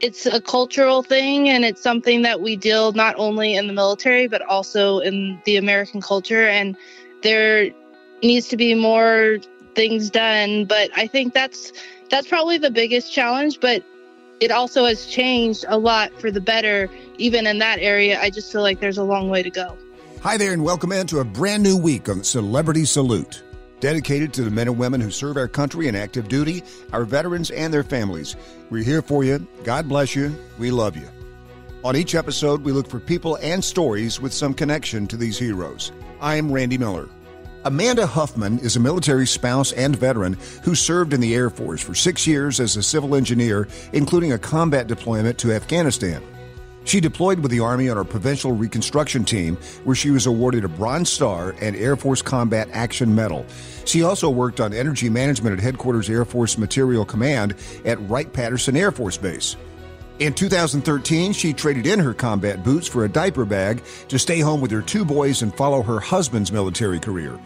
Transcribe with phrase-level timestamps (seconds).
[0.00, 4.26] it's a cultural thing and it's something that we deal not only in the military
[4.26, 6.76] but also in the American culture and
[7.22, 7.70] there
[8.22, 9.38] needs to be more
[9.74, 10.64] things done.
[10.64, 11.72] But I think that's
[12.08, 13.84] that's probably the biggest challenge but
[14.40, 16.88] it also has changed a lot for the better
[17.18, 18.20] even in that area.
[18.20, 19.76] I just feel like there's a long way to go.
[20.22, 23.42] Hi there and welcome into a brand new week on Celebrity Salute
[23.80, 27.50] dedicated to the men and women who serve our country in active duty, our veterans,
[27.50, 28.36] and their families.
[28.70, 29.46] We're here for you.
[29.64, 30.34] God bless you.
[30.58, 31.08] We love you.
[31.82, 35.92] On each episode, we look for people and stories with some connection to these heroes.
[36.20, 37.08] I am Randy Miller.
[37.64, 41.94] Amanda Huffman is a military spouse and veteran who served in the Air Force for
[41.94, 46.22] six years as a civil engineer, including a combat deployment to Afghanistan.
[46.90, 49.54] She deployed with the Army on our provincial reconstruction team,
[49.84, 53.46] where she was awarded a Bronze Star and Air Force Combat Action Medal.
[53.84, 58.76] She also worked on energy management at Headquarters Air Force Materiel Command at Wright Patterson
[58.76, 59.54] Air Force Base.
[60.18, 64.60] In 2013, she traded in her combat boots for a diaper bag to stay home
[64.60, 67.38] with her two boys and follow her husband's military career.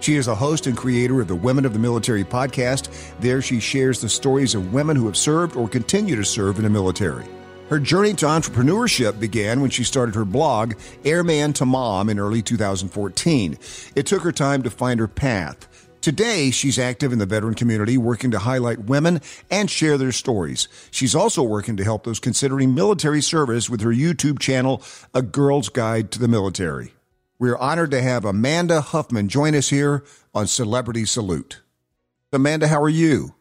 [0.00, 2.88] She is a host and creator of the Women of the Military podcast.
[3.20, 6.64] There, she shares the stories of women who have served or continue to serve in
[6.64, 7.26] the military.
[7.68, 12.40] Her journey to entrepreneurship began when she started her blog, Airman to Mom, in early
[12.40, 13.58] 2014.
[13.96, 15.66] It took her time to find her path.
[16.00, 20.68] Today, she's active in the veteran community, working to highlight women and share their stories.
[20.92, 24.80] She's also working to help those considering military service with her YouTube channel,
[25.12, 26.94] A Girl's Guide to the Military.
[27.40, 31.62] We're honored to have Amanda Huffman join us here on Celebrity Salute.
[32.32, 33.35] Amanda, how are you?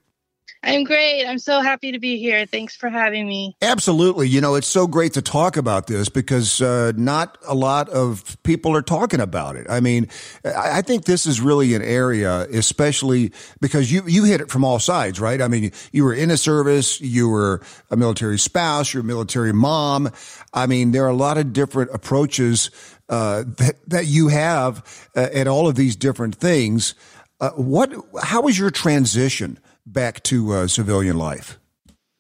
[0.65, 1.25] I'm great.
[1.25, 2.45] I'm so happy to be here.
[2.45, 3.55] Thanks for having me.
[3.61, 4.27] Absolutely.
[4.27, 8.35] You know, it's so great to talk about this because uh, not a lot of
[8.43, 9.67] people are talking about it.
[9.69, 10.07] I mean,
[10.43, 14.79] I think this is really an area, especially because you you hit it from all
[14.79, 15.41] sides, right?
[15.41, 19.53] I mean, you were in a service, you were a military spouse, you're a military
[19.53, 20.09] mom.
[20.53, 22.71] I mean, there are a lot of different approaches
[23.07, 24.83] uh, that that you have
[25.15, 26.95] uh, at all of these different things.
[27.39, 27.93] Uh, what?
[28.23, 29.59] How was your transition?
[29.85, 31.59] Back to uh, civilian life?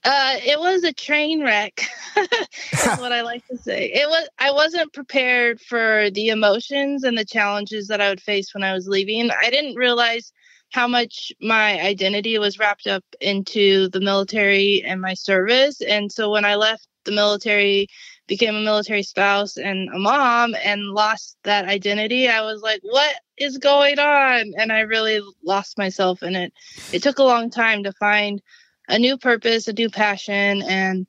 [0.03, 1.81] Uh, it was a train wreck.
[2.15, 3.91] That's what I like to say.
[3.91, 4.29] It was.
[4.37, 8.73] I wasn't prepared for the emotions and the challenges that I would face when I
[8.73, 9.31] was leaving.
[9.31, 10.31] I didn't realize
[10.71, 15.81] how much my identity was wrapped up into the military and my service.
[15.81, 17.87] And so when I left the military,
[18.27, 23.15] became a military spouse and a mom and lost that identity, I was like, what
[23.37, 24.53] is going on?
[24.57, 26.53] And I really lost myself in it.
[26.91, 28.41] It took a long time to find
[28.87, 31.07] a new purpose, a new passion, and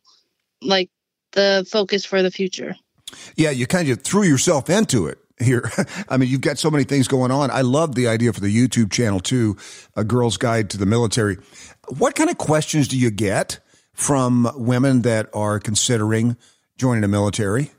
[0.62, 0.90] like
[1.32, 2.74] the focus for the future.
[3.36, 5.70] Yeah, you kind of threw yourself into it here.
[6.08, 7.50] I mean, you've got so many things going on.
[7.50, 9.56] I love the idea for the YouTube channel too,
[9.94, 11.38] A Girl's Guide to the Military.
[11.98, 13.60] What kind of questions do you get
[13.92, 16.36] from women that are considering
[16.76, 17.70] joining the military?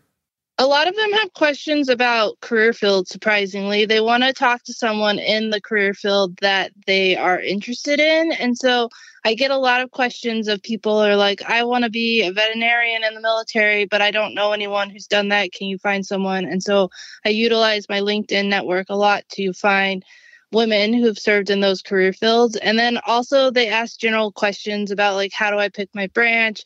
[0.59, 3.85] A lot of them have questions about career field, surprisingly.
[3.85, 8.31] They want to talk to someone in the career field that they are interested in.
[8.31, 8.90] And so
[9.24, 12.31] I get a lot of questions of people are like, I want to be a
[12.31, 15.52] veterinarian in the military, but I don't know anyone who's done that.
[15.52, 16.46] Can you find someone?
[16.46, 16.90] And so
[17.24, 20.03] I utilize my LinkedIn network a lot to find
[20.52, 22.56] women who've served in those career fields.
[22.56, 26.63] And then also they ask general questions about like, how do I pick my branch?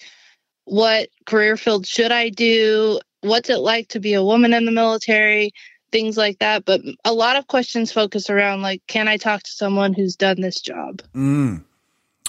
[0.66, 2.99] What career field should I do?
[3.22, 5.53] What's it like to be a woman in the military?
[5.91, 6.66] Things like that.
[6.66, 10.41] But a lot of questions focus around like, can I talk to someone who's done
[10.41, 11.01] this job?
[11.13, 11.63] Mm.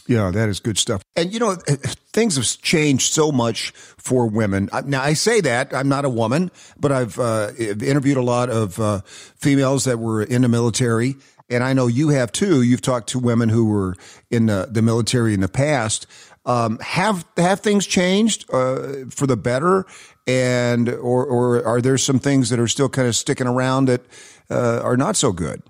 [0.08, 1.02] Yeah, that is good stuff.
[1.14, 1.54] And you know,
[2.12, 4.68] things have changed so much for women.
[4.84, 8.80] Now, I say that I'm not a woman, but I've uh, interviewed a lot of
[8.80, 11.16] uh, females that were in the military,
[11.48, 12.62] and I know you have too.
[12.62, 13.94] You've talked to women who were
[14.30, 16.06] in the, the military in the past.
[16.44, 19.86] Um, have have things changed uh, for the better,
[20.26, 24.02] and or or are there some things that are still kind of sticking around that
[24.50, 25.62] uh, are not so good?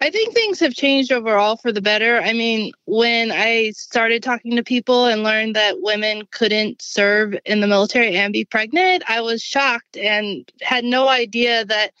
[0.00, 2.20] I think things have changed overall for the better.
[2.20, 7.60] I mean, when I started talking to people and learned that women couldn't serve in
[7.60, 11.94] the military and be pregnant, I was shocked and had no idea that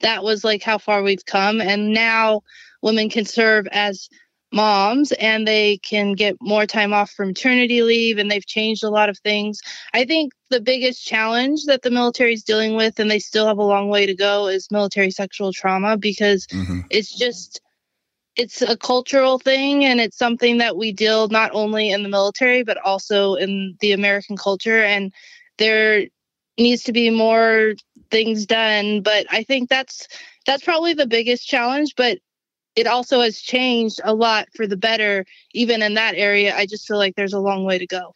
[0.00, 1.60] that was like how far we've come.
[1.60, 2.42] And now
[2.82, 4.08] women can serve as
[4.54, 8.90] moms and they can get more time off for maternity leave and they've changed a
[8.90, 9.60] lot of things.
[9.92, 13.58] I think the biggest challenge that the military is dealing with and they still have
[13.58, 16.80] a long way to go is military sexual trauma because mm-hmm.
[16.90, 17.60] it's just
[18.36, 22.62] it's a cultural thing and it's something that we deal not only in the military
[22.62, 25.12] but also in the American culture and
[25.58, 26.06] there
[26.58, 27.74] needs to be more
[28.10, 30.06] things done but I think that's
[30.46, 32.18] that's probably the biggest challenge but
[32.76, 36.86] it also has changed a lot for the better even in that area i just
[36.86, 38.12] feel like there's a long way to go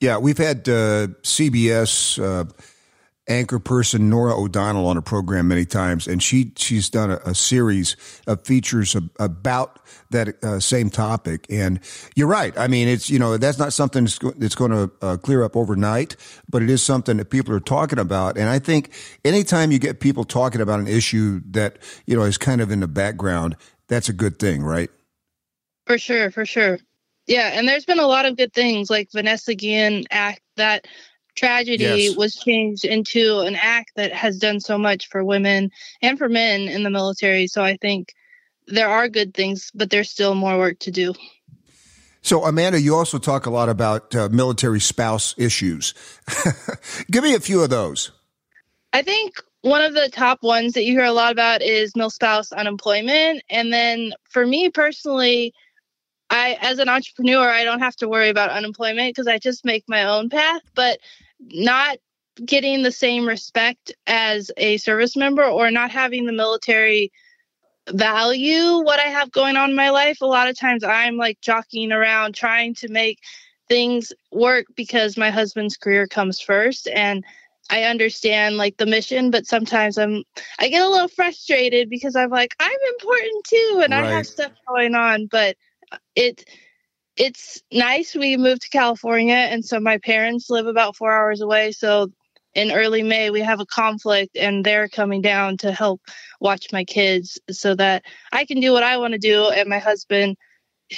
[0.00, 2.44] Yeah, we've had uh, CBS uh,
[3.28, 7.34] anchor person Norah O'Donnell on a program many times, and she she's done a, a
[7.34, 7.96] series
[8.26, 11.46] of features ab- about that uh, same topic.
[11.50, 11.80] And
[12.14, 12.56] you're right.
[12.58, 15.42] I mean, it's you know that's not something that's, go- that's going to uh, clear
[15.42, 16.16] up overnight,
[16.48, 18.36] but it is something that people are talking about.
[18.36, 18.92] And I think
[19.24, 22.80] anytime you get people talking about an issue that you know is kind of in
[22.80, 23.56] the background,
[23.88, 24.90] that's a good thing, right?
[25.86, 26.78] For sure, for sure.
[27.26, 30.86] Yeah, and there's been a lot of good things like Vanessa Guillen act that
[31.34, 32.16] tragedy Yes.
[32.16, 35.70] was changed into an act that has done so much for women
[36.02, 37.46] and for men in the military.
[37.46, 38.14] So I think
[38.66, 41.14] there are good things, but there's still more work to do.
[42.22, 45.94] So, Amanda, you also talk a lot about uh, military spouse issues.
[47.10, 48.10] Give me a few of those.
[48.92, 49.34] I think
[49.66, 53.42] one of the top ones that you hear a lot about is mil spouse unemployment.
[53.50, 55.52] And then for me personally,
[56.30, 59.84] I as an entrepreneur, I don't have to worry about unemployment because I just make
[59.88, 61.00] my own path, but
[61.40, 61.98] not
[62.44, 67.10] getting the same respect as a service member or not having the military
[67.90, 70.20] value what I have going on in my life.
[70.20, 73.18] A lot of times I'm like jockeying around trying to make
[73.68, 77.24] things work because my husband's career comes first and
[77.70, 80.22] I understand like the mission, but sometimes I'm
[80.58, 84.52] I get a little frustrated because I'm like I'm important too and I have stuff
[84.68, 85.56] going on, but
[85.92, 86.44] uh, it
[87.16, 91.72] it's nice we moved to California and so my parents live about 4 hours away,
[91.72, 92.08] so
[92.54, 96.00] in early May we have a conflict and they're coming down to help
[96.40, 98.02] watch my kids so that
[98.32, 100.36] I can do what I want to do and my husband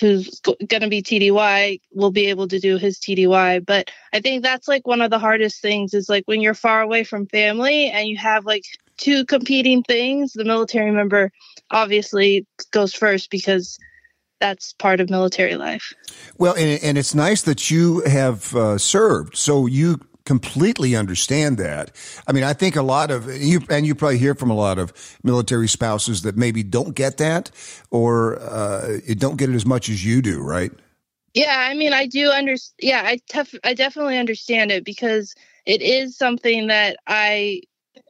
[0.00, 3.64] who's going to be TDY will be able to do his TDY.
[3.64, 6.82] But I think that's like one of the hardest things is like when you're far
[6.82, 8.64] away from family and you have like
[8.98, 11.30] two competing things, the military member
[11.70, 13.78] obviously goes first because
[14.40, 15.92] that's part of military life.
[16.36, 21.90] Well, and, and it's nice that you have uh, served, so you completely understand that.
[22.26, 24.78] I mean, I think a lot of you, and you probably hear from a lot
[24.78, 24.92] of
[25.24, 27.50] military spouses that maybe don't get that,
[27.90, 30.70] or uh, don't get it as much as you do, right?
[31.32, 32.76] Yeah, I mean, I do understand.
[32.82, 35.34] Yeah, I tef- I definitely understand it because
[35.64, 37.62] it is something that I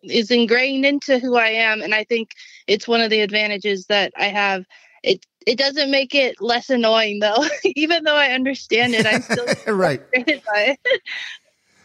[0.03, 2.31] is ingrained into who I am, and I think
[2.67, 4.65] it's one of the advantages that I have.
[5.05, 9.07] It it doesn't make it less annoying though, even though I understand it.
[9.07, 10.03] I'm still right.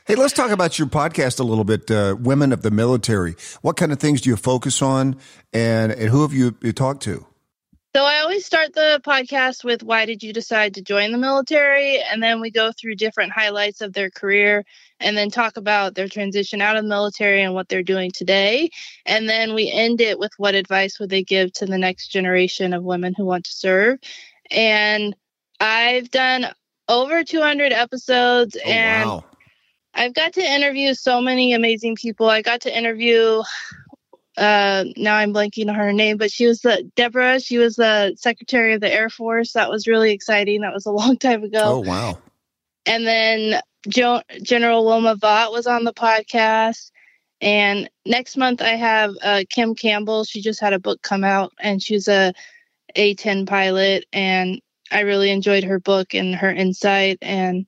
[0.06, 0.18] frustrated by it.
[0.18, 1.90] Hey, let's talk about your podcast a little bit.
[1.90, 3.36] Uh, Women of the Military.
[3.62, 5.18] What kind of things do you focus on,
[5.52, 7.26] and and who have you, you talked to?
[7.96, 12.02] So I always start the podcast with why did you decide to join the military?
[12.02, 14.66] And then we go through different highlights of their career
[15.00, 18.72] and then talk about their transition out of the military and what they're doing today.
[19.06, 22.74] And then we end it with what advice would they give to the next generation
[22.74, 24.00] of women who want to serve.
[24.50, 25.16] And
[25.60, 26.48] I've done
[26.90, 29.24] over 200 episodes Oh, and wow.
[29.94, 32.30] I've got to interview so many amazing people.
[32.30, 33.44] I got to interview
[34.36, 38.16] uh now I'm blanking on her name, but she was the Deborah, she was the
[38.18, 39.54] Secretary of the Air Force.
[39.54, 40.62] That was really exciting.
[40.62, 41.62] That was a long time ago.
[41.64, 42.18] Oh, wow.
[42.86, 46.92] And then jo- General Wilma Vaught was on the podcast.
[47.42, 50.24] And next month I have uh, Kim Campbell.
[50.24, 52.34] She just had a book come out, and she's a
[52.96, 54.06] A10 pilot.
[54.14, 54.62] And
[54.92, 57.18] I really enjoyed her book and her insight.
[57.22, 57.66] And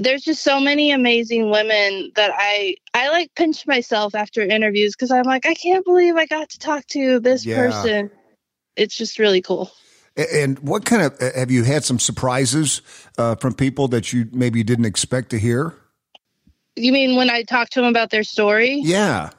[0.00, 5.10] there's just so many amazing women that I I like pinch myself after interviews because
[5.10, 7.56] I'm like I can't believe I got to talk to this Yeah.
[7.56, 8.10] person.
[8.76, 9.70] It's just really cool.
[10.16, 12.82] And what kind of have you had some surprises
[13.16, 15.74] uh, from people that you maybe didn't expect to hear?
[16.76, 18.80] You mean when I talk to them about their story?
[18.82, 19.30] Yeah.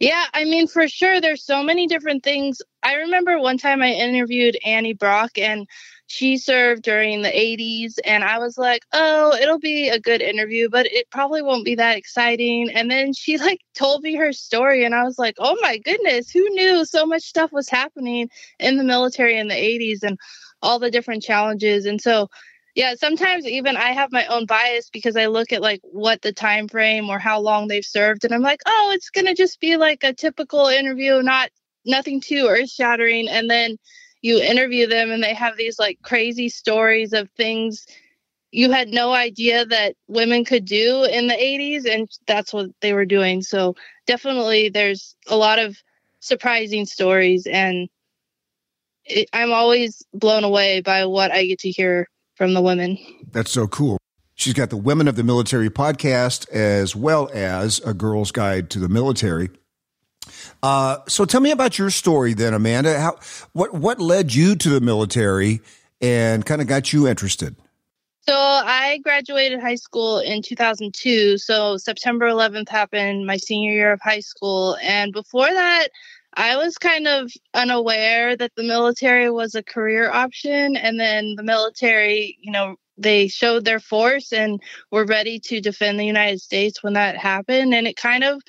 [0.00, 2.60] Yeah, I mean, for sure, there's so many different things.
[2.82, 5.68] I remember one time I interviewed Annie Brock, and
[6.06, 10.68] she served during the 80s, and I was like, oh, it'll be a good interview,
[10.68, 12.70] but it probably won't be that exciting.
[12.70, 16.30] And then she like told me her story, and I was like, oh my goodness,
[16.30, 18.28] who knew so much stuff was happening
[18.58, 20.18] in the military in the 80s and
[20.60, 21.86] all the different challenges?
[21.86, 22.28] And so,
[22.74, 26.32] yeah, sometimes even I have my own bias because I look at like what the
[26.32, 29.60] time frame or how long they've served and I'm like, "Oh, it's going to just
[29.60, 31.50] be like a typical interview, not
[31.86, 33.76] nothing too earth-shattering." And then
[34.22, 37.86] you interview them and they have these like crazy stories of things
[38.52, 42.92] you had no idea that women could do in the 80s and that's what they
[42.92, 43.42] were doing.
[43.42, 43.74] So,
[44.06, 45.76] definitely there's a lot of
[46.20, 47.88] surprising stories and
[49.04, 52.98] it, I'm always blown away by what I get to hear from the women.
[53.32, 53.98] That's so cool.
[54.34, 58.78] She's got the Women of the Military podcast as well as a girl's guide to
[58.78, 59.50] the military.
[60.62, 62.98] Uh, so tell me about your story then, Amanda.
[63.00, 63.18] How
[63.52, 65.60] what what led you to the military
[66.00, 67.56] and kind of got you interested?
[68.24, 71.38] So I graduated high school in 2002.
[71.38, 74.76] So September 11th happened my senior year of high school.
[74.80, 75.88] And before that,
[76.34, 80.76] I was kind of unaware that the military was a career option.
[80.76, 84.62] And then the military, you know, they showed their force and
[84.92, 87.74] were ready to defend the United States when that happened.
[87.74, 88.40] And it kind of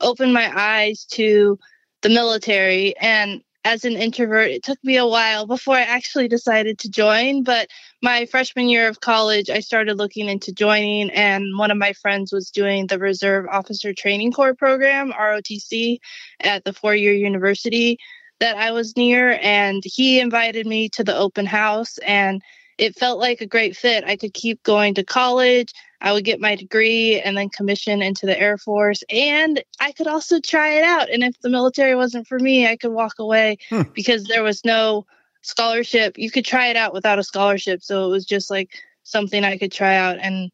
[0.00, 1.58] opened my eyes to
[2.02, 2.96] the military.
[2.98, 7.42] And as an introvert, it took me a while before I actually decided to join.
[7.42, 7.68] But
[8.02, 12.32] my freshman year of college, I started looking into joining, and one of my friends
[12.32, 15.98] was doing the Reserve Officer Training Corps program, ROTC,
[16.40, 17.98] at the four year university
[18.40, 19.38] that I was near.
[19.42, 22.40] And he invited me to the open house, and
[22.78, 24.04] it felt like a great fit.
[24.04, 25.74] I could keep going to college.
[26.00, 29.02] I would get my degree and then commission into the Air Force.
[29.10, 31.10] And I could also try it out.
[31.10, 33.82] And if the military wasn't for me, I could walk away hmm.
[33.94, 35.06] because there was no
[35.42, 36.18] scholarship.
[36.18, 37.82] You could try it out without a scholarship.
[37.82, 40.50] So it was just like something I could try out and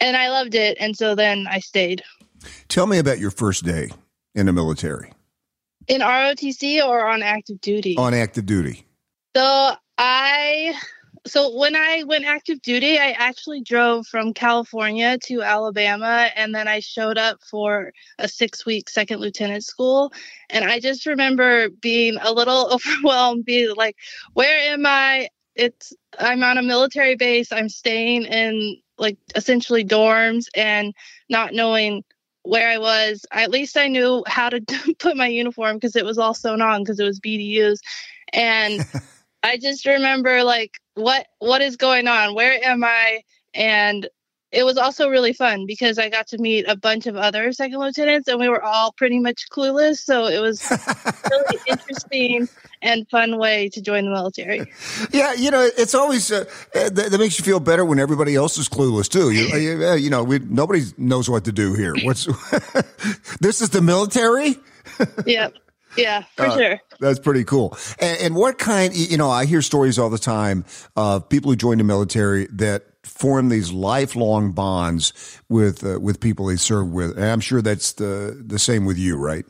[0.00, 0.76] and I loved it.
[0.80, 2.02] And so then I stayed.
[2.68, 3.90] Tell me about your first day
[4.34, 5.12] in the military.
[5.88, 7.96] In ROTC or on active duty?
[7.96, 8.86] On active duty.
[9.34, 10.74] So I
[11.26, 16.68] so when I went active duty, I actually drove from California to Alabama and then
[16.68, 20.12] I showed up for a six week second lieutenant school.
[20.50, 23.96] And I just remember being a little overwhelmed, being like,
[24.34, 25.28] where am I?
[25.54, 27.52] It's I'm on a military base.
[27.52, 30.94] I'm staying in like essentially dorms and
[31.28, 32.04] not knowing
[32.42, 33.26] where I was.
[33.30, 34.60] At least I knew how to
[34.98, 37.78] put my uniform because it was all sewn on because it was BDUs.
[38.32, 38.86] And
[39.42, 42.34] I just remember like what what is going on?
[42.34, 43.22] Where am I?
[43.54, 44.08] And
[44.50, 47.78] it was also really fun because I got to meet a bunch of other second
[47.78, 49.98] lieutenants and we were all pretty much clueless.
[49.98, 50.66] So it was
[51.30, 52.48] really interesting
[52.80, 54.64] and fun way to join the military.
[55.12, 58.56] Yeah, you know, it's always uh, that, that, makes you feel better when everybody else
[58.56, 59.32] is clueless too.
[59.32, 61.94] You, you, you know, we, nobody knows what to do here.
[62.02, 62.24] What's
[63.40, 64.56] this is the military?
[65.26, 65.52] yep.
[65.98, 66.80] Yeah, for uh, sure.
[67.00, 67.76] That's pretty cool.
[67.98, 70.64] And, and, what kind, you know, I hear stories all the time
[70.96, 76.46] of people who join the military that form these lifelong bonds with uh, with people
[76.46, 77.16] they serve with.
[77.16, 79.44] And I'm sure that's the the same with you, right?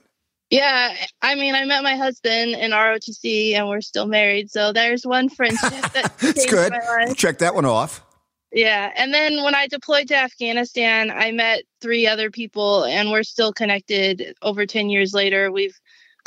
[0.50, 4.50] Yeah, I mean, I met my husband in ROTC, and we're still married.
[4.50, 6.72] So there's one friendship that changed good.
[7.16, 8.02] Check that one off.
[8.50, 13.24] Yeah, and then when I deployed to Afghanistan, I met three other people, and we're
[13.24, 14.34] still connected.
[14.40, 15.78] Over ten years later, we've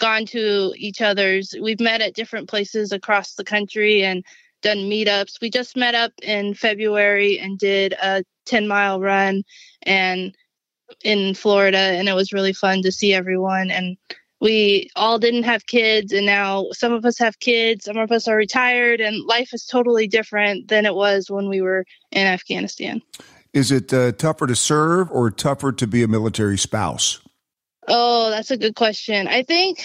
[0.02, 1.56] gone to each other's.
[1.62, 4.26] We've met at different places across the country and
[4.62, 5.40] done meetups.
[5.42, 9.44] We just met up in February and did a 10 mile run
[9.84, 10.36] and
[11.04, 13.96] in Florida and it was really fun to see everyone and
[14.42, 18.28] we all didn't have kids and now some of us have kids some of us
[18.28, 23.02] are retired and life is totally different than it was when we were in afghanistan
[23.54, 27.22] is it uh, tougher to serve or tougher to be a military spouse
[27.88, 29.28] Oh, that's a good question.
[29.28, 29.84] I think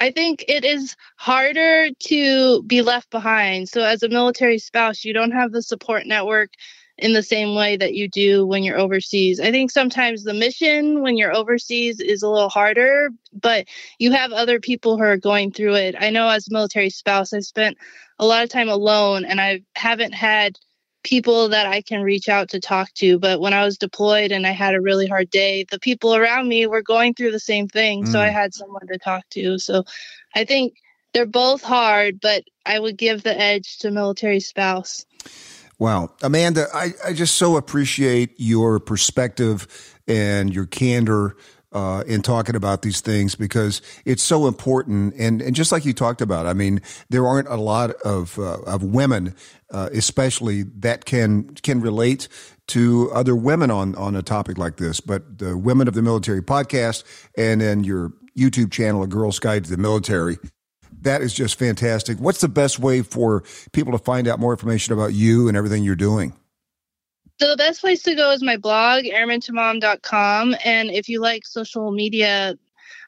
[0.00, 3.68] I think it is harder to be left behind.
[3.68, 6.50] So as a military spouse, you don't have the support network
[6.98, 9.40] in the same way that you do when you're overseas.
[9.40, 13.66] I think sometimes the mission when you're overseas is a little harder, but
[13.98, 15.96] you have other people who are going through it.
[15.98, 17.78] I know as a military spouse, I spent
[18.18, 20.58] a lot of time alone and I haven't had
[21.04, 23.18] people that I can reach out to talk to.
[23.18, 26.48] But when I was deployed and I had a really hard day, the people around
[26.48, 28.04] me were going through the same thing.
[28.04, 28.08] Mm.
[28.12, 28.32] So I mm.
[28.32, 29.58] had someone to talk to.
[29.58, 29.84] So
[30.34, 30.74] I think
[31.12, 35.06] they're both hard, but I would give the edge to military spouse.
[35.78, 36.10] Wow.
[36.22, 39.68] Amanda, I, I just so appreciate your perspective
[40.08, 41.36] and your candor
[41.74, 45.12] uh, in talking about these things because it's so important.
[45.18, 48.60] And, and just like you talked about, I mean, there aren't a lot of, uh,
[48.62, 49.34] of women,
[49.72, 52.28] uh, especially that can, can relate
[52.68, 55.00] to other women on, on a topic like this.
[55.00, 57.02] But the Women of the Military podcast
[57.36, 60.38] and then your YouTube channel, A Girl's Guide to the Military.
[61.02, 62.18] That is just fantastic.
[62.18, 65.82] What's the best way for people to find out more information about you and everything
[65.82, 66.34] you're doing?
[67.40, 70.56] So the best place to go is my blog, airmantomom.com.
[70.64, 72.56] And if you like social media,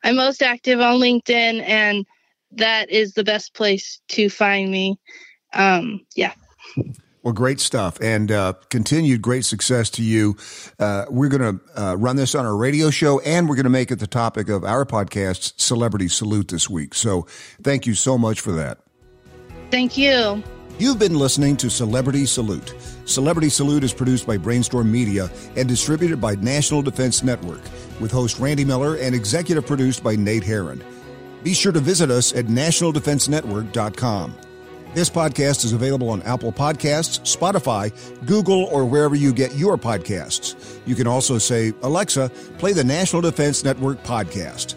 [0.03, 2.05] I'm most active on LinkedIn, and
[2.53, 4.99] that is the best place to find me.
[5.53, 6.33] Um, yeah.
[7.23, 10.37] Well, great stuff, and uh, continued great success to you.
[10.79, 13.71] Uh, we're going to uh, run this on our radio show, and we're going to
[13.71, 16.95] make it the topic of our podcast, Celebrity Salute, this week.
[16.95, 17.23] So,
[17.65, 18.79] thank you so much for that.
[19.73, 20.41] Thank you.
[20.79, 22.75] You've been listening to Celebrity Salute.
[23.07, 27.61] Celebrity Salute is produced by Brainstorm Media and distributed by National Defense Network,
[28.01, 30.85] with host Randy Miller and executive produced by Nate Herron.
[31.43, 34.35] Be sure to visit us at nationaldefensenetwork.com.
[34.95, 37.93] This podcast is available on Apple Podcasts, Spotify,
[38.27, 40.81] Google, or wherever you get your podcasts.
[40.87, 44.75] You can also say, Alexa, play the National Defense Network podcast.